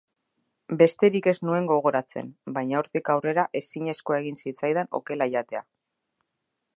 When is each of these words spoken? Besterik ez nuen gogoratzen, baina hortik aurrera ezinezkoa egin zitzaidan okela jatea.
Besterik 0.77 1.27
ez 1.31 1.33
nuen 1.49 1.67
gogoratzen, 1.71 2.31
baina 2.57 2.79
hortik 2.81 3.13
aurrera 3.15 3.45
ezinezkoa 3.61 4.19
egin 4.23 4.43
zitzaidan 4.47 4.93
okela 5.03 5.29
jatea. 5.37 5.63